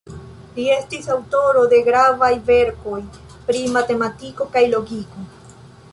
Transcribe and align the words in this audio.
Li 0.53 0.63
estis 0.75 1.09
aŭtoro 1.15 1.65
de 1.73 1.81
gravaj 1.89 2.31
verkoj 2.49 2.97
pri 3.51 3.63
matematiko 3.77 4.49
kaj 4.57 4.65
logiko. 4.73 5.29